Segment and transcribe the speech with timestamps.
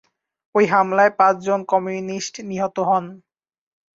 [0.55, 3.05] ঐ হামলায় পাঁচজন কমিউনিস্ট নিহত হন।